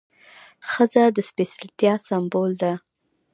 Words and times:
ښځه 0.69 1.03
د 1.15 1.17
سپېڅلتیا 1.29 1.93
سمبول 2.07 2.51
ده. 2.61 2.73